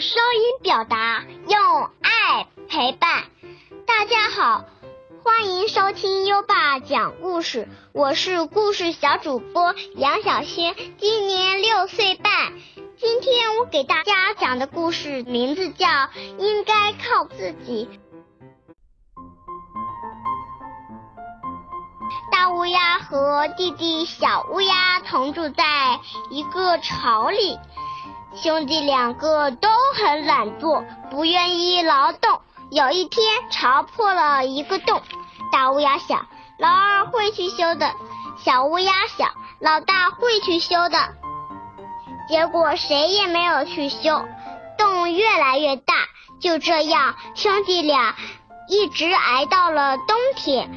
[0.00, 3.24] 声音表达，用爱陪伴。
[3.86, 4.64] 大家好，
[5.22, 12.32] 欢迎收听优爸讲故事，我是故事小主播杨小轩，今年六岁半。
[12.96, 15.86] 今天我给大家讲的故事名字叫
[16.38, 17.86] 《应该靠自己》。
[22.32, 27.58] 大乌鸦和弟弟小乌鸦同住在一个巢里。
[28.34, 32.40] 兄弟两个都很懒惰，不愿意劳动。
[32.70, 35.02] 有一天，巢破了一个洞，
[35.50, 36.26] 大乌鸦想，
[36.58, 37.88] 老二会去修的；
[38.38, 40.98] 小乌鸦想，老大会去修的。
[42.28, 44.24] 结果谁也没有去修，
[44.78, 45.94] 洞越来越大。
[46.40, 48.14] 就这样，兄弟俩
[48.68, 50.70] 一直挨到了冬天。